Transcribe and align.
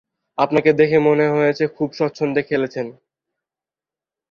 আপনাকে 0.37 0.71
দেখে 0.73 0.97
মনে 0.99 1.25
হয়েছে 1.29 1.63
খুব 1.77 1.89
স্বচ্ছন্দে 1.93 2.41
খেলছেন। 2.43 2.87